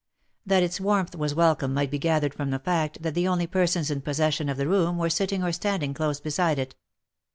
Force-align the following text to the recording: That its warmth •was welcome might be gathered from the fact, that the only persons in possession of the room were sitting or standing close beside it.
That 0.47 0.63
its 0.63 0.81
warmth 0.81 1.11
•was 1.15 1.35
welcome 1.35 1.75
might 1.75 1.91
be 1.91 1.99
gathered 1.99 2.33
from 2.33 2.49
the 2.49 2.57
fact, 2.57 3.03
that 3.03 3.13
the 3.13 3.27
only 3.27 3.45
persons 3.45 3.91
in 3.91 4.01
possession 4.01 4.49
of 4.49 4.57
the 4.57 4.67
room 4.67 4.97
were 4.97 5.11
sitting 5.11 5.43
or 5.43 5.51
standing 5.51 5.93
close 5.93 6.19
beside 6.19 6.57
it. 6.57 6.73